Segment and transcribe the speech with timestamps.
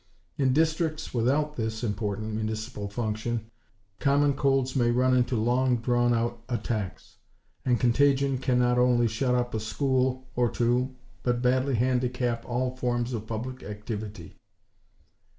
[0.35, 3.51] In districts without this important municipal function,
[3.99, 7.17] common colds may run into long drawn out attacks;
[7.65, 12.75] and contagion can not only shut up a school or two but badly handicap all
[12.75, 14.39] forms of public activity.